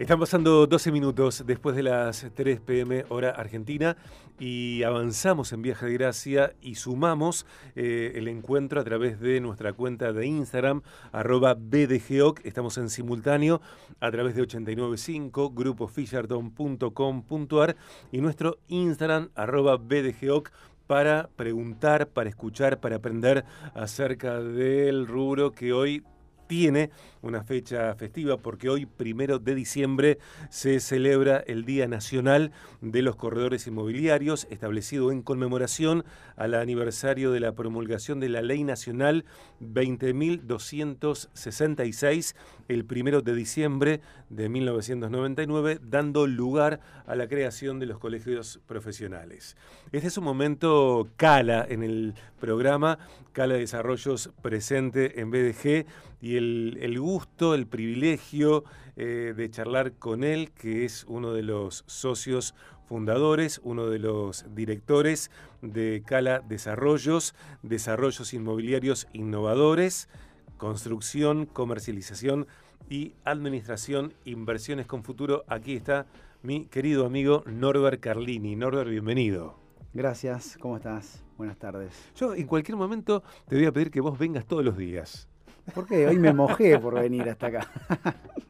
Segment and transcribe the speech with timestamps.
[0.00, 3.98] Están pasando 12 minutos después de las 3 pm hora argentina
[4.38, 7.44] y avanzamos en Viaje de Gracia y sumamos
[7.76, 10.80] eh, el encuentro a través de nuestra cuenta de Instagram,
[11.12, 12.40] arroba bdgeoc.
[12.46, 13.60] Estamos en simultáneo
[14.00, 17.76] a través de 895 grupofisherton.com.ar
[18.10, 20.50] y nuestro Instagram, arroba bdgeoc
[20.86, 23.44] para preguntar, para escuchar, para aprender
[23.74, 26.02] acerca del rubro que hoy
[26.50, 26.90] tiene
[27.22, 33.14] una fecha festiva porque hoy, primero de diciembre, se celebra el Día Nacional de los
[33.16, 36.04] Corredores Inmobiliarios, establecido en conmemoración
[36.36, 39.24] al aniversario de la promulgación de la Ley Nacional
[39.60, 42.34] 20.266,
[42.68, 49.56] el primero de diciembre de 1999, dando lugar a la creación de los colegios profesionales.
[49.92, 52.98] Este es un momento cala en el programa,
[53.32, 55.86] Cala Desarrollos presente en BDG
[56.20, 58.62] y el, gusto, el privilegio
[58.94, 62.54] eh, de charlar con él, que es uno de los socios
[62.84, 70.08] fundadores, uno de los directores de Cala Desarrollos, Desarrollos Inmobiliarios Innovadores,
[70.56, 72.46] Construcción, Comercialización
[72.88, 75.42] y Administración, Inversiones con Futuro.
[75.48, 76.06] Aquí está
[76.42, 78.54] mi querido amigo Norbert Carlini.
[78.54, 79.56] Norbert, bienvenido.
[79.92, 81.24] Gracias, ¿cómo estás?
[81.36, 81.92] Buenas tardes.
[82.14, 85.29] Yo en cualquier momento te voy a pedir que vos vengas todos los días.
[85.74, 86.06] ¿Por qué?
[86.06, 87.70] Hoy me mojé por venir hasta acá.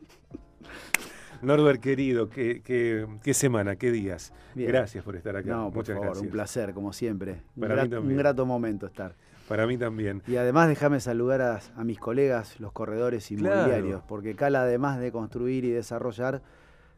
[1.43, 4.33] Norbert, querido, qué, qué, semana, qué días.
[4.55, 5.49] Gracias por estar acá.
[5.49, 7.43] No, por favor, un placer, como siempre.
[7.59, 9.15] Para un, grato, momento estar.
[9.49, 10.23] Para mí también.
[10.27, 15.65] Y además déjame saludar a, mis colegas, los corredores inmobiliarios, porque Cala, además de construir
[15.65, 16.43] y desarrollar,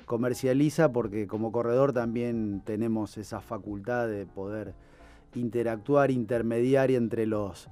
[0.06, 4.74] comercializa, porque como corredor también tenemos esa facultad de poder
[5.34, 7.68] interactuar, intermediar entre los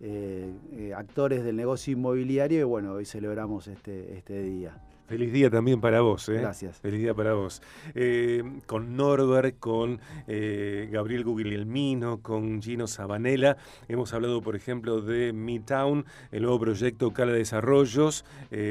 [0.00, 4.80] eh, eh, actores del negocio inmobiliario y bueno, hoy celebramos este, este día.
[5.08, 6.28] Feliz día también para vos.
[6.28, 6.34] ¿eh?
[6.34, 6.78] Gracias.
[6.78, 7.62] Feliz día para vos.
[7.94, 13.56] Eh, con Norbert, con Gabriel Guglielmino, con Gino Sabanela.
[13.88, 18.26] Hemos hablado, por ejemplo, de Midtown, el nuevo proyecto Cala Desarrollos,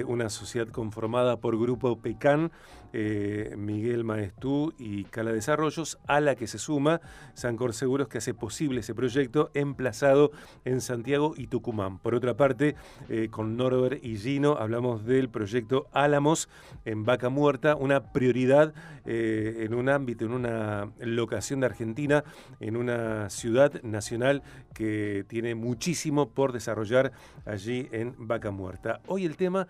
[0.05, 2.51] una sociedad conformada por Grupo Pecan,
[2.99, 6.99] eh, Miguel Maestú y Cala Desarrollos, a la que se suma
[7.35, 10.31] Sancor Seguros, que hace posible ese proyecto emplazado
[10.65, 11.99] en Santiago y Tucumán.
[11.99, 12.75] Por otra parte,
[13.07, 16.49] eh, con Norbert y Gino hablamos del proyecto Álamos
[16.85, 18.73] en Vaca Muerta, una prioridad
[19.05, 22.23] eh, en un ámbito, en una locación de Argentina,
[22.59, 24.41] en una ciudad nacional
[24.73, 27.11] que tiene muchísimo por desarrollar
[27.45, 29.01] allí en Vaca Muerta.
[29.05, 29.67] Hoy el tema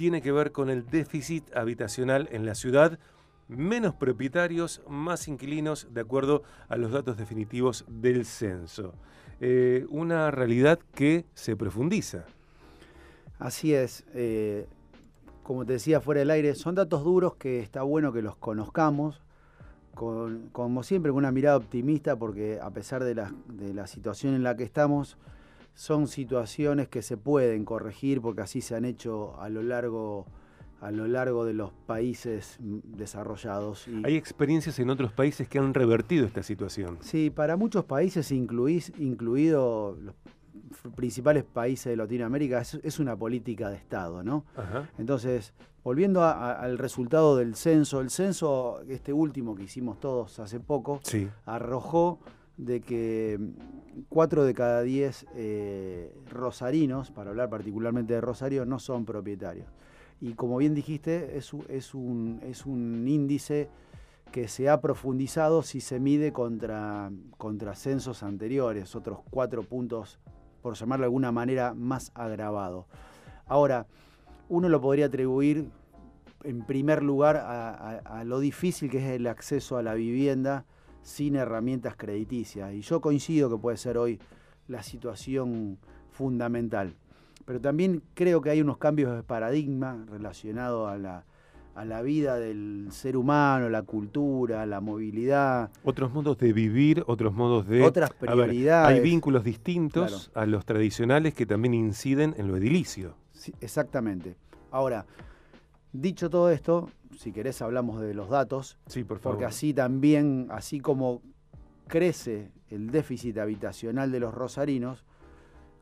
[0.00, 2.69] tiene que ver con el déficit habitacional en la ciudad,
[3.48, 8.94] menos propietarios, más inquilinos, de acuerdo a los datos definitivos del censo.
[9.40, 12.24] Eh, una realidad que se profundiza.
[13.38, 14.04] Así es.
[14.14, 14.66] Eh,
[15.42, 19.20] como te decía fuera del aire, son datos duros que está bueno que los conozcamos,
[19.94, 24.64] como siempre con una mirada optimista, porque a pesar de la situación en la que
[24.64, 25.18] estamos,
[25.74, 30.26] son situaciones que se pueden corregir porque así se han hecho a lo largo
[30.80, 33.86] a lo largo de los países desarrollados.
[34.04, 36.98] Hay experiencias en otros países que han revertido esta situación.
[37.00, 40.14] Sí, para muchos países, incluís, incluido los
[40.94, 44.44] principales países de Latinoamérica, es, una política de Estado, ¿no?
[44.98, 45.52] Entonces,
[45.84, 51.00] volviendo al resultado del censo, el censo, este último que hicimos todos hace poco,
[51.44, 52.20] arrojó
[52.56, 53.38] de que
[54.08, 59.66] cuatro de cada diez eh, rosarinos, para hablar particularmente de Rosario, no son propietarios.
[60.20, 63.68] Y como bien dijiste, es, es, un, es un índice
[64.32, 70.20] que se ha profundizado si se mide contra, contra censos anteriores, otros cuatro puntos,
[70.62, 72.86] por llamarlo de alguna manera, más agravado.
[73.46, 73.86] Ahora,
[74.48, 75.70] uno lo podría atribuir
[76.44, 80.64] en primer lugar a lo difícil que es el acceso a la vivienda,
[81.02, 82.72] sin herramientas crediticias.
[82.72, 84.20] Y yo coincido que puede ser hoy
[84.68, 85.78] la situación
[86.10, 86.94] fundamental.
[87.44, 91.24] Pero también creo que hay unos cambios de paradigma relacionados a la,
[91.74, 95.70] a la vida del ser humano, la cultura, la movilidad.
[95.84, 97.82] Otros modos de vivir, otros modos de...
[97.82, 98.98] Otras prioridades.
[98.98, 103.14] hay vínculos distintos a los tradicionales que también inciden en lo edilicio.
[103.32, 104.36] Sí, exactamente.
[104.70, 105.06] Ahora,
[105.92, 108.78] dicho todo esto, si querés hablamos de los datos.
[108.86, 109.36] Sí, por favor.
[109.36, 111.22] Porque así también, así como
[111.86, 115.04] crece el déficit habitacional de los rosarinos,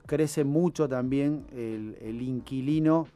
[0.08, 3.06] crece mucho también el, inquilino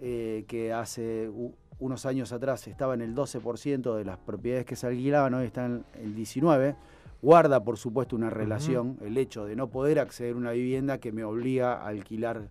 [0.00, 1.30] eh, que hace
[1.78, 5.84] unos años atrás estaba en el 12% de las propiedades que se alquilaban, hoy están
[5.94, 6.76] en el 19%.
[7.22, 11.12] Guarda, por supuesto, una relación el hecho de no poder acceder a una vivienda que
[11.12, 12.48] me obliga a alquilar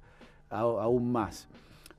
[0.49, 1.49] aún más.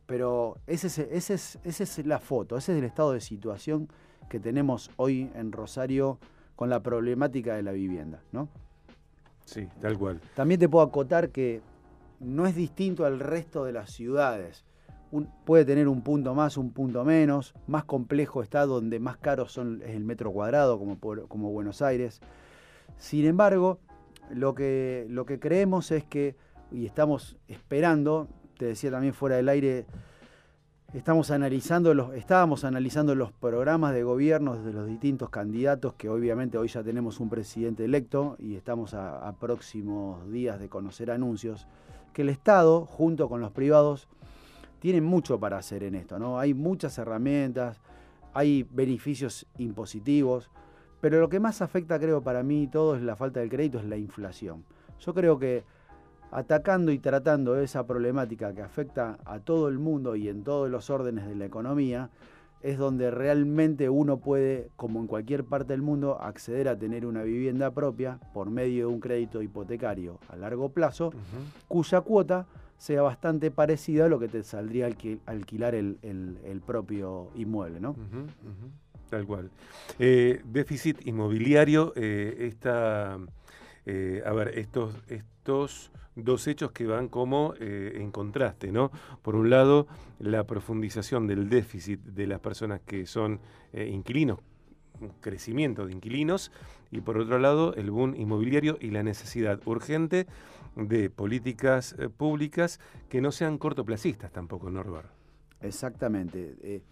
[0.06, 3.88] pero ese es, ese es, esa es la foto, ese es el estado de situación
[4.31, 6.19] que tenemos hoy en Rosario
[6.56, 8.49] con la problemática de la vivienda, ¿no?
[9.45, 10.21] Sí, tal cual.
[10.35, 11.61] También te puedo acotar que
[12.23, 14.65] no es distinto al resto de las ciudades.
[15.45, 17.55] puede tener un punto más, un punto menos.
[17.67, 20.99] Más complejo está donde más caro son, es el metro cuadrado, como,
[21.29, 22.21] como Buenos Aires.
[22.99, 23.79] Sin embargo,
[24.31, 26.37] lo que, lo que creemos es que,
[26.71, 29.87] y estamos esperando, te decía también fuera del aire,
[30.93, 36.59] Estamos analizando los, estábamos analizando los programas de gobierno de los distintos candidatos, que obviamente
[36.59, 41.67] hoy ya tenemos un presidente electo y estamos a, próximos días de conocer anuncios,
[42.12, 44.09] que el Estado, junto con los privados,
[44.79, 46.19] tienen mucho para hacer en esto.
[46.19, 46.38] ¿no?
[46.38, 47.81] Hay muchas herramientas,
[48.35, 50.50] hay beneficios impositivos,
[51.00, 53.85] pero lo que más afecta, creo, para mí todo es la falta del crédito, es
[53.85, 54.64] la inflación.
[55.00, 55.64] Yo creo que
[56.31, 60.91] atacando y tratando esa problemática que afecta a todo el mundo y en todos los
[60.91, 62.11] órdenes de la economía,
[62.62, 67.23] es donde realmente uno puede, como en cualquier parte del mundo, acceder a tener una
[67.23, 71.12] vivienda propia por medio de un crédito hipotecario a largo plazo,
[71.69, 74.91] cuya cuota sea bastante parecida a lo que te saldría
[75.26, 77.97] alquilar el, propio inmueble, ¿no?
[79.09, 79.50] Tal cual.
[79.99, 83.19] Eh, déficit inmobiliario, eh, está,
[83.87, 88.90] eh, a ver, estos, estos dos hechos que van como eh, en contraste, ¿no?
[89.23, 89.87] Por un lado,
[90.19, 93.40] la profundización del déficit de las personas que son
[93.73, 94.38] eh, inquilinos,
[95.20, 96.52] crecimiento de inquilinos,
[96.90, 100.26] y por otro lado, el boom inmobiliario y la necesidad urgente
[100.76, 105.08] de políticas eh, públicas que no sean cortoplacistas tampoco, Norbert.
[105.61, 106.82] Exactamente.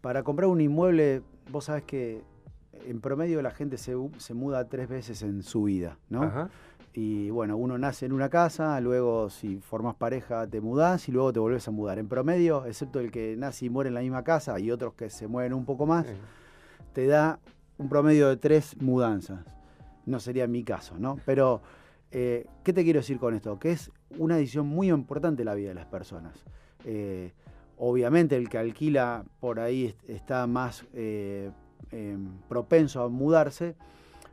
[0.00, 2.22] para comprar un inmueble, vos sabés que
[2.86, 6.22] en promedio la gente se, se muda tres veces en su vida, ¿no?
[6.22, 6.50] Ajá.
[6.96, 11.32] Y bueno, uno nace en una casa, luego si formas pareja te mudás y luego
[11.32, 11.98] te volvés a mudar.
[11.98, 15.10] En promedio, excepto el que nace y muere en la misma casa y otros que
[15.10, 16.06] se mueven un poco más,
[16.92, 17.40] te da
[17.78, 19.44] un promedio de tres mudanzas.
[20.06, 21.18] No sería mi caso, ¿no?
[21.26, 21.62] Pero,
[22.12, 23.58] eh, ¿qué te quiero decir con esto?
[23.58, 26.44] Que es una decisión muy importante en la vida de las personas.
[26.84, 27.32] Eh,
[27.76, 31.50] obviamente el que alquila por ahí está más eh,
[31.94, 33.76] em, propenso a mudarse,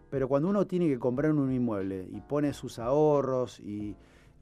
[0.09, 3.95] pero cuando uno tiene que comprar un inmueble y pone sus ahorros y,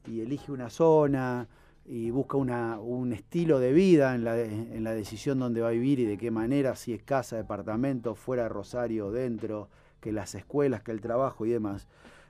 [0.08, 1.48] elige una zona
[1.86, 6.18] y busca un estilo de vida en la, decisión donde va a vivir y de
[6.18, 9.70] qué manera, si es casa, departamento, fuera de Rosario, dentro,
[10.00, 11.88] que las escuelas, que el trabajo y demás,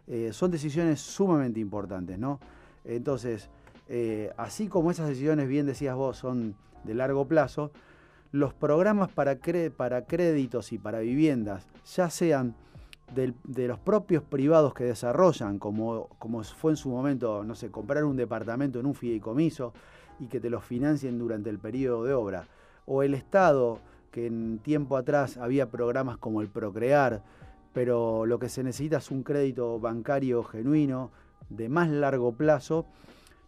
[0.07, 2.39] eh, son decisiones sumamente importantes, ¿no?
[2.83, 3.50] Entonces,
[3.88, 7.71] eh, así como esas decisiones, bien decías vos, son de largo plazo,
[8.31, 9.37] los programas para,
[9.75, 12.55] para créditos y para viviendas, ya sean
[13.13, 18.03] de los propios privados que desarrollan, como, como fue en su momento, no sé, comprar
[18.03, 19.73] un departamento en un fideicomiso
[20.19, 22.47] y que te lo financien durante el periodo de obra,
[22.85, 23.79] o el Estado,
[24.11, 27.23] que en tiempo atrás había programas como el Procrear,
[27.73, 31.11] pero lo que se necesita es un crédito bancario genuino
[31.49, 32.85] de más largo plazo,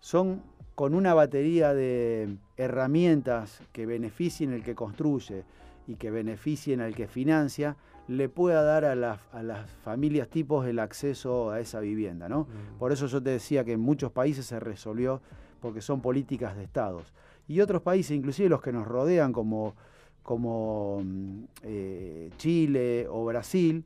[0.01, 0.42] son
[0.75, 5.44] con una batería de herramientas que beneficien al que construye
[5.88, 7.77] y que beneficien al que financia,
[8.07, 12.27] le pueda dar a, las familias tipos el acceso a esa vivienda.
[12.27, 12.42] ¿no?
[12.42, 12.80] Mm.
[12.80, 15.21] Por eso yo te decía que en muchos países se resolvió
[15.62, 17.13] porque son políticas de estados.
[17.48, 19.75] Y otros países, inclusive los que nos rodean como,
[20.24, 23.84] como mm, eh, Chile o Brasil,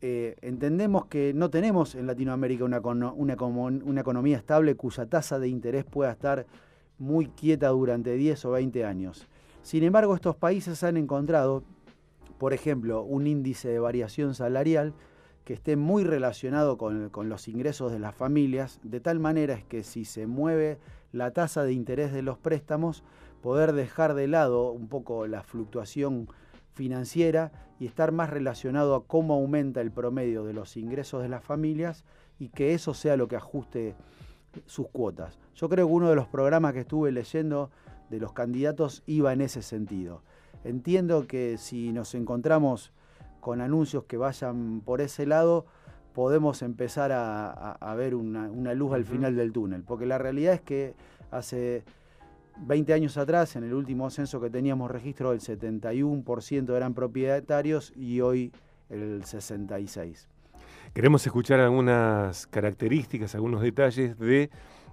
[0.00, 5.48] eh, entendemos que no tenemos en Latinoamérica una, una, una economía estable cuya tasa de
[5.48, 6.46] interés pueda estar
[6.98, 9.28] muy quieta durante 10 o 20 años.
[9.62, 11.64] Sin embargo, estos países han encontrado
[12.40, 14.94] por ejemplo, un índice de variación salarial
[15.44, 19.82] que esté muy relacionado con, los ingresos de las familias, de tal manera es que
[19.82, 20.78] si se mueve
[21.12, 23.04] la tasa de interés de los préstamos,
[23.42, 26.28] poder dejar de lado un poco la fluctuación
[26.72, 31.42] financiera y estar más relacionado a cómo aumenta el promedio de los ingresos de las
[31.42, 32.04] familias
[32.38, 33.94] y que eso sea lo que ajuste
[34.66, 35.38] sus cuotas.
[35.54, 37.70] Yo creo que uno de los programas que estuve leyendo
[38.10, 40.22] de los candidatos iba en ese sentido.
[40.64, 42.92] Entiendo que si nos encontramos
[43.40, 45.66] con anuncios que vayan por ese lado,
[46.12, 50.94] podemos empezar a, ver una, luz al final del túnel, porque la realidad es que
[51.30, 51.84] hace
[52.66, 58.20] 20 años atrás, en el último censo que teníamos registro, el 71% eran propietarios y
[58.20, 58.52] hoy
[58.88, 60.26] el 66%.
[60.94, 64.50] Queremos escuchar algunas características, algunos detalles de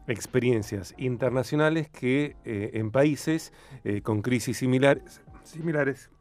[0.08, 3.52] experiencias internacionales que eh, en países
[3.84, 6.12] eh, con crisis similares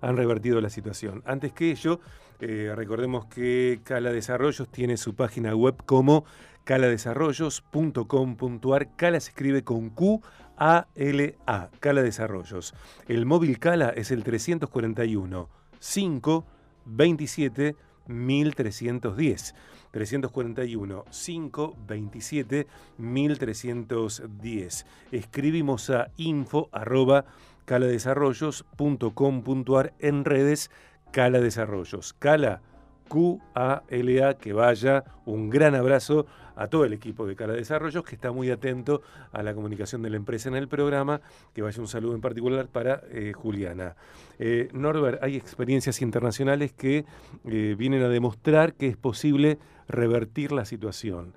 [0.00, 1.22] han revertido la situación.
[1.24, 2.00] Antes que ello,
[2.40, 6.24] eh, recordemos que Cala Desarrollos tiene su página web como
[6.66, 8.96] caladesarrollos.com.ar.
[8.96, 10.20] Cala se escribe con Q
[10.56, 12.74] Q-A-L-A, Cala Desarrollos.
[13.08, 16.46] El móvil Cala es el 341 5
[16.86, 19.54] 27 1310.
[19.90, 22.66] 341 5 27
[22.98, 24.86] 1310.
[25.12, 27.26] Escribimos a info arroba
[27.64, 30.70] caladesarrollos.com.ar en redes
[31.12, 32.14] Cala Desarrollos.
[32.14, 32.62] Cala
[33.08, 35.04] Q-A-L-A, que vaya.
[35.24, 39.42] Un gran abrazo a todo el equipo de Cala Desarrollos que está muy atento a
[39.42, 41.20] la comunicación de la empresa en el programa.
[41.54, 43.96] Que vaya un saludo en particular para eh, Juliana.
[44.38, 47.04] Eh, Norbert, hay experiencias internacionales que
[47.44, 49.58] eh, vienen a demostrar que es posible
[49.88, 51.34] revertir la situación.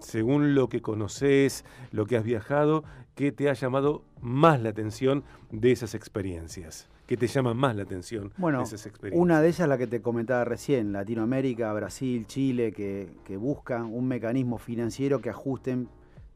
[0.00, 2.84] según lo que conoces, lo que has viajado,
[3.14, 6.88] ¿qué te ha llamado más la atención de esas experiencias?
[7.06, 9.20] Que te llaman más la atención bueno, esas experiencias?
[9.20, 14.58] Una de ellas la que te comentaba recién, Latinoamérica, Brasil, Chile, que, buscan un mecanismo
[14.58, 15.88] financiero que ajusten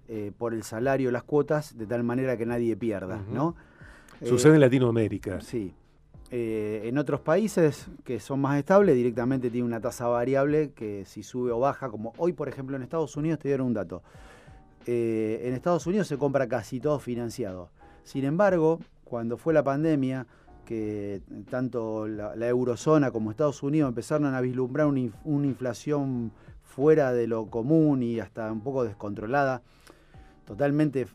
[0.09, 3.55] eh, por el salario las cuotas de tal manera que nadie pierda, ¿no?
[4.23, 5.41] Sucede en Latinoamérica.
[5.41, 5.73] Sí.
[6.31, 11.23] Eh, en otros países que son más estables, directamente tiene una tasa variable que si
[11.23, 14.03] sube o baja, como hoy, por ejemplo, en Estados Unidos, te dieron un dato.
[14.87, 17.71] Eh, en Estados Unidos se compra casi todo financiado.
[18.03, 20.27] Sin embargo, cuando fue la pandemia,
[20.69, 25.01] que tanto la, eurozona como Estados Unidos empezaron a vislumbrar una,
[25.47, 26.31] inflación
[26.63, 29.63] fuera de lo común y hasta un poco descontrolada,
[30.45, 31.07] totalmente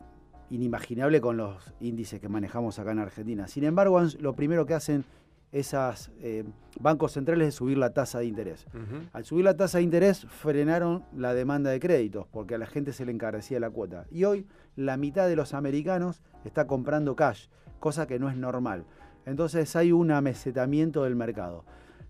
[0.50, 3.46] inimaginable con los índices que manejamos acá en Argentina.
[3.46, 5.04] Sin embargo, lo primero que hacen
[5.52, 6.42] esos eh,
[6.80, 8.66] bancos centrales es subir la tasa de interés.
[9.12, 12.92] Al subir la tasa de interés frenaron la demanda de créditos porque a la gente
[12.92, 14.06] se le encarecía la cuota.
[14.10, 17.46] Y hoy la mitad de los americanos está comprando cash,
[17.78, 18.84] cosa que no es normal.
[19.26, 21.64] Entonces hay un amesetamiento del mercado.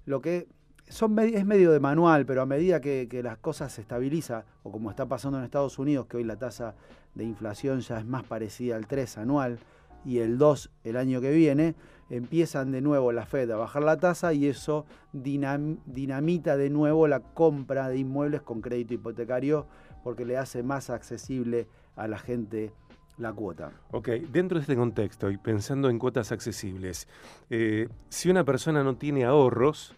[0.04, 0.48] Lo que
[0.88, 4.90] son, es medio de manual, pero a medida que, las cosas se estabilizan, o como
[4.90, 6.74] está pasando en Estados Unidos, que hoy la tasa
[7.14, 9.58] de inflación ya es más parecida al 3 anual
[10.04, 11.74] y el 2 el año que viene,
[12.10, 17.20] empiezan de nuevo la Fed a bajar la tasa y eso dinamita de nuevo la
[17.20, 19.66] compra de inmuebles con crédito hipotecario
[20.02, 21.66] porque le hace más accesible
[21.96, 22.72] a la gente
[23.18, 23.72] la cuota.
[23.90, 27.08] Ok, dentro de este contexto y pensando en cuotas accesibles,
[27.50, 29.94] eh, si una persona no tiene ahorros,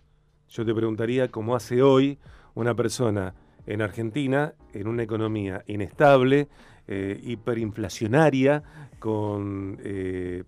[0.48, 2.18] yo te preguntaría cómo hace hoy
[2.54, 3.34] una persona
[3.66, 6.48] en Argentina, en una economía inestable,
[6.86, 8.62] eh, hiperinflacionaria,
[8.98, 10.44] con eh,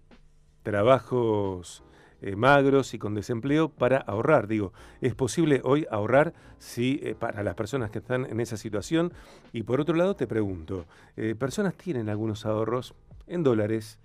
[0.63, 1.83] trabajos
[2.21, 4.49] eh, magros y con desempleo para ahorrar.
[4.49, 9.13] Digo, es posible hoy ahorrar si, eh, para las personas que están en esa situación.
[9.53, 12.95] Y por otro lado, te pregunto, eh, personas tienen algunos ahorros
[13.27, 13.99] en dólares.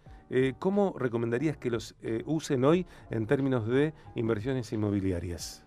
[0.58, 5.64] ¿Cómo recomendarías que los usen hoy en términos de inversiones inmobiliarias?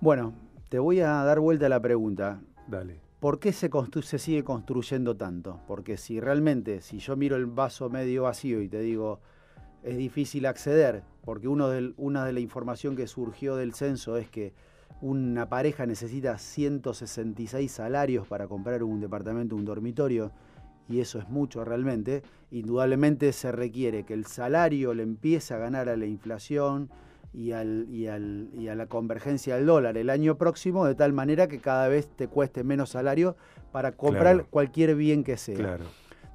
[0.00, 0.32] Bueno,
[0.70, 2.40] te voy a dar vuelta a la pregunta.
[2.66, 3.00] Dale.
[3.20, 3.70] ¿Por qué se,
[4.02, 5.60] se sigue construyendo tanto?
[5.66, 9.20] Porque si realmente, si yo miro el vaso medio vacío y te digo,
[9.84, 14.52] es difícil acceder, porque uno una de la información que surgió del censo es que
[15.00, 20.32] una pareja necesita 166 salarios para comprar un departamento, un dormitorio,
[20.88, 22.22] y eso es mucho realmente.
[22.50, 26.90] Indudablemente se requiere que el salario le empiece a ganar a la inflación
[27.32, 31.12] y, al, y, al, y a la convergencia del dólar el año próximo, de tal
[31.12, 33.36] manera que cada vez te cueste menos salario
[33.72, 35.56] para comprar cualquier bien que sea.
[35.56, 35.84] Claro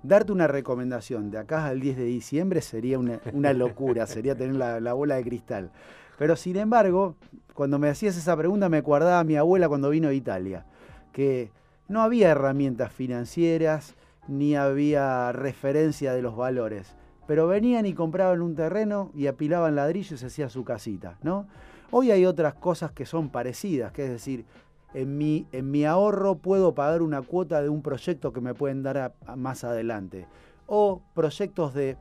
[0.04, 4.94] darte una recomendación de acá al 10 de diciembre sería una, locura, sería tener la,
[4.94, 5.72] bola de cristal.
[6.18, 7.16] Pero sin embargo,
[7.54, 10.66] cuando me hacías esa pregunta me acordaba a mi abuela cuando vino de Italia,
[11.14, 11.52] que
[11.88, 13.96] no había herramientas financieras
[14.28, 20.12] ni había referencia de los valores, pero venían y compraban un terreno y apilaban ladrillos
[20.14, 21.48] y se hacía su casita, ¿no?
[21.92, 24.46] Hoy hay otras cosas que son parecidas, que es decir,
[24.94, 28.84] en mi, en mi ahorro puedo pagar una cuota de un proyecto que me pueden
[28.84, 30.28] dar más adelante.
[30.68, 31.98] O proyectos de,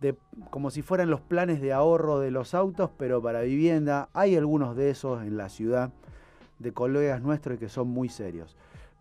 [0.00, 0.16] de,
[0.50, 4.08] como si fueran los planes de ahorro de los autos, pero para vivienda.
[4.12, 5.90] Hay algunos de esos en la ciudad
[6.58, 8.56] de colegas nuestros que son muy serios.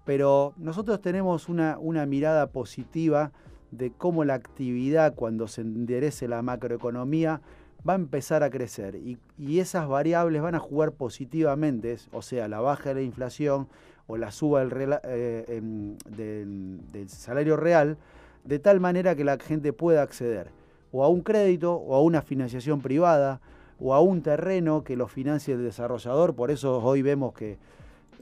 [0.05, 3.31] Pero nosotros tenemos una, una mirada positiva
[3.71, 7.41] de cómo la actividad, cuando se enderece la macroeconomía,
[7.87, 9.19] va a empezar a crecer y,
[9.59, 13.67] esas variables van a jugar positivamente, o sea, la baja de la inflación
[14.07, 17.97] o la suba eh, em, del, salario real,
[18.43, 20.51] de tal manera que la gente pueda acceder
[20.91, 23.41] o a un crédito o a una financiación privada
[23.79, 26.33] o a un terreno que lo financie el desarrollador.
[26.33, 27.57] Por eso hoy vemos que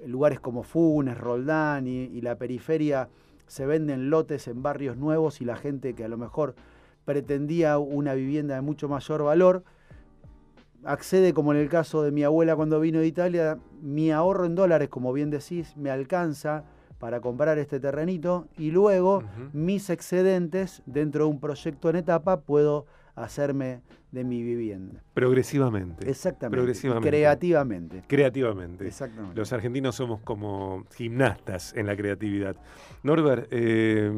[0.06, 3.08] lugares como Funes, Roldán y la periferia
[3.48, 6.56] se venden lotes en barrios nuevos y la gente que a lo mejor
[7.06, 9.64] pretendía una vivienda de mucho mayor valor,
[10.84, 14.56] accede, como en el caso de mi abuela cuando vino de Italia, mi ahorro en
[14.56, 16.64] dólares, como bien decís, me alcanza
[17.00, 22.86] para comprar este terrenito y luego mis excedentes dentro de un proyecto en etapa puedo
[23.16, 23.82] hacerme
[24.12, 25.04] de mi vivienda.
[25.14, 26.10] Progresivamente.
[26.10, 26.58] Exactamente.
[26.58, 27.10] Progresivamente.
[27.10, 28.04] Creativamente.
[28.08, 28.88] Creativamente.
[28.88, 29.36] Exactamente.
[29.36, 32.56] Los argentinos somos como gimnastas en la creatividad.
[33.04, 34.12] Norbert, eh,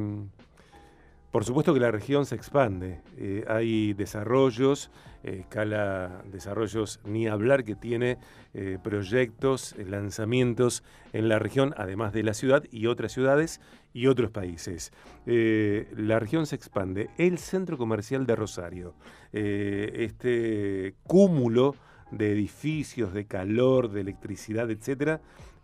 [1.32, 3.02] por supuesto que la región se expande.
[3.18, 4.90] Eh, hay desarrollos,
[5.24, 8.18] escala desarrollos ni hablar que tiene
[8.54, 13.60] eh, proyectos, lanzamientos en la región, además de la ciudad y otras ciudades
[13.94, 14.94] y otros países.
[15.26, 17.10] Eh, la región se expande.
[17.18, 18.94] El centro comercial de Rosario,
[19.34, 21.76] este cúmulo
[22.12, 25.20] de edificios, de calor, de electricidad, etcétera,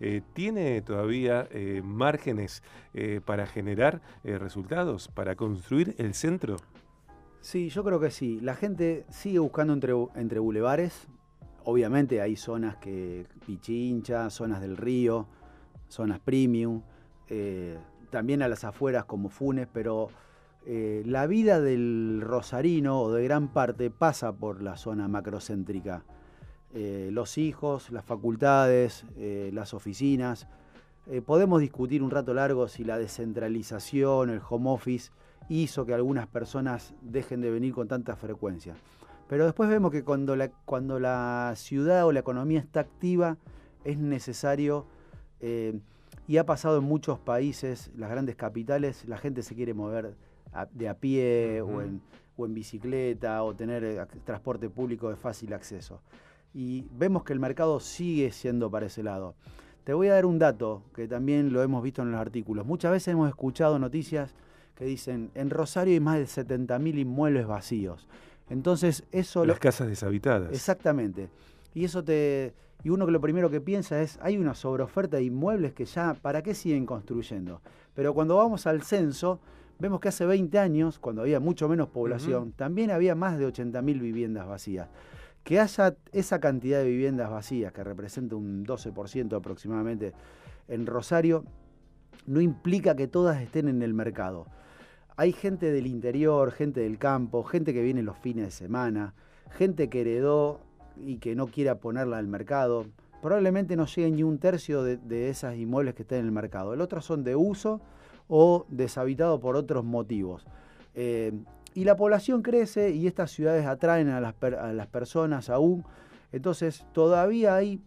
[0.05, 2.61] eh, ¿tiene todavía eh, márgenes
[2.93, 6.57] eh, para generar resultados, para construir el centro?
[7.39, 8.41] Sí, yo creo que sí.
[8.41, 11.07] La gente sigue buscando entre, entre bulevares.
[11.63, 15.25] Obviamente hay zonas que Pichincha, zonas del río,
[15.87, 16.81] zonas premium,
[18.09, 20.09] también a las afueras como Funes, pero
[20.65, 26.03] la vida del rosarino o de gran parte pasa por la zona macrocéntrica.
[26.75, 30.47] Eh, los hijos, las facultades, eh, las oficinas.
[31.05, 35.11] Eh, podemos discutir un rato largo si la descentralización, el home office,
[35.49, 38.73] hizo que algunas personas dejen de venir con tanta frecuencia.
[39.29, 43.37] Pero después vemos que cuando la, cuando la ciudad o la economía está activa,
[43.83, 44.85] es necesario,
[46.27, 50.15] y ha pasado en muchos países, las grandes capitales, la gente se quiere mover
[50.71, 52.01] de a pie o, en,
[52.37, 55.99] o en bicicleta o tener transporte público de fácil acceso
[56.53, 59.35] y vemos que el mercado sigue siendo para ese lado.
[59.83, 62.65] Te voy a dar un dato que también lo hemos visto en los artículos.
[62.65, 64.33] Muchas veces hemos escuchado noticias
[64.75, 68.07] que dicen, en Rosario hay más de 70.000 inmuebles vacíos.
[68.49, 69.45] Entonces eso...
[69.45, 70.51] Las casas deshabitadas.
[70.53, 71.29] Exactamente.
[71.73, 72.53] Y eso te...
[72.83, 76.15] Y uno que lo primero que piensa es, hay una sobreoferta de inmuebles que ya,
[76.15, 77.61] ¿para qué siguen construyendo?
[77.93, 79.39] Pero cuando vamos al censo,
[79.79, 84.01] vemos que hace 20 años, cuando había mucho menos población, también había más de 80.000
[84.01, 84.89] viviendas vacías.
[85.43, 90.13] Que haya esa cantidad de viviendas vacías, que representa un 12% aproximadamente
[90.67, 91.43] en Rosario,
[92.25, 94.47] no implica que todas estén en el mercado.
[95.15, 99.13] Hay gente del interior, gente del campo, gente que viene los fines de semana,
[99.51, 100.61] gente que heredó
[100.97, 102.87] y que no quiera ponerla al mercado.
[103.21, 106.73] Probablemente no llegue ni un tercio de, esas inmuebles que estén en el mercado.
[106.73, 107.81] El otro son de uso
[108.27, 110.45] o deshabitados por otros motivos.
[110.95, 111.31] Eh,
[111.75, 115.83] y la población crece y estas ciudades atraen a las, personas aún.
[116.31, 117.79] Entonces todavía hay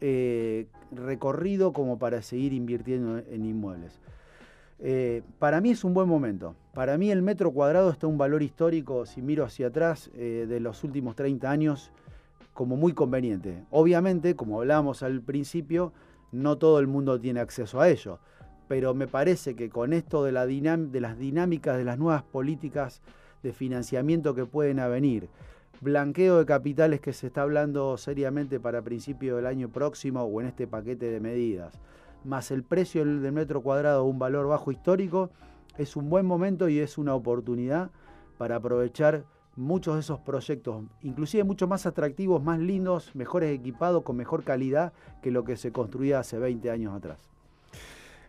[0.00, 4.00] eh, recorrido como para seguir invirtiendo en inmuebles.
[4.80, 6.54] Eh, para mí es un buen momento.
[6.74, 10.60] Para mí el metro cuadrado está un valor histórico, si miro hacia atrás, eh, de
[10.60, 11.90] los últimos 30 años,
[12.52, 13.64] como muy conveniente.
[13.70, 15.92] Obviamente, como hablábamos al principio,
[16.32, 18.18] no todo el mundo tiene acceso a ello.
[18.68, 23.02] Pero me parece que con esto de, la de las dinámicas de las nuevas políticas
[23.44, 25.28] de financiamiento que pueden venir,
[25.82, 30.48] blanqueo de capitales que se está hablando seriamente para principio del año próximo o en
[30.48, 31.78] este paquete de medidas,
[32.24, 35.30] más el precio del metro cuadrado, un valor bajo histórico,
[35.76, 37.90] es un buen momento y es una oportunidad
[38.38, 39.24] para aprovechar
[39.56, 44.94] muchos de esos proyectos, inclusive mucho más atractivos, más lindos, mejores equipados, con mejor calidad
[45.22, 47.33] que lo que se construía hace 20 años atrás.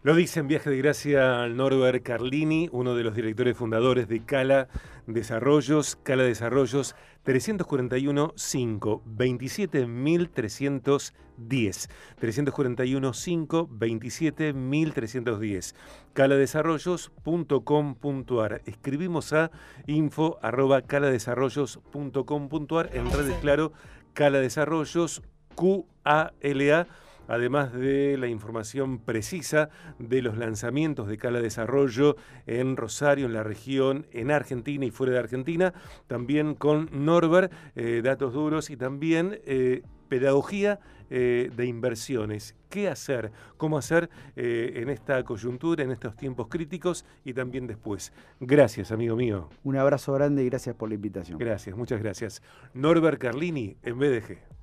[0.05, 4.67] Lo dice en Viaje de Gracia Norbert Carlini, uno de los directores fundadores de Cala
[5.07, 5.95] Desarrollos.
[5.95, 11.89] Cala Desarrollos 341 5 27 1310.
[12.19, 15.75] 341 5 27 1310.
[16.13, 18.61] caladesarrollos.com.ar.
[18.67, 19.49] Escribimos a
[19.87, 22.91] info arroba caladesarrollos.com.ar.
[22.93, 23.73] En redes, claro,
[24.13, 25.23] Cala Desarrollos,
[25.55, 26.85] Q-A-L-A
[27.27, 33.43] además de la información precisa de los lanzamientos de Cala Desarrollo en Rosario, en la
[33.43, 35.73] región, en Argentina y fuera de Argentina,
[36.07, 42.55] también con Norbert, eh, datos duros y también eh, pedagogía eh, de inversiones.
[42.69, 43.31] ¿Qué hacer?
[43.57, 48.11] ¿Cómo hacer en esta coyuntura, en estos tiempos críticos y también después?
[48.41, 49.49] Gracias, amigo mío.
[49.63, 51.37] Un abrazo grande y gracias por la invitación.
[51.37, 52.41] Gracias, muchas gracias.
[52.73, 54.54] Norbert Carlini, en BDG.